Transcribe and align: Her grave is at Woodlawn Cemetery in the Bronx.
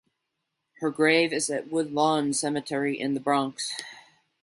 Her 0.79 0.89
grave 0.89 1.31
is 1.31 1.47
at 1.51 1.69
Woodlawn 1.69 2.33
Cemetery 2.33 2.99
in 2.99 3.13
the 3.13 3.19
Bronx. 3.19 3.71